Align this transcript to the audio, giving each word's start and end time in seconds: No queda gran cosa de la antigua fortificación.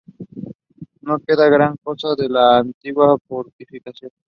No 1.01 1.19
queda 1.19 1.47
gran 1.47 1.75
cosa 1.83 2.15
de 2.17 2.27
la 2.27 2.57
antigua 2.57 3.15
fortificación. 3.27 4.09